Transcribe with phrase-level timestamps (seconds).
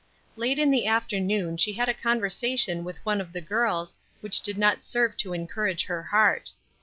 [0.35, 4.57] Late in the afternoon she had a conversation with one of the girls which did
[4.57, 6.51] not serve to encourage her heart.